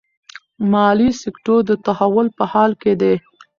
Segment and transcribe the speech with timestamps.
[0.71, 3.15] مالي سکتور د تحول په حال کې دی.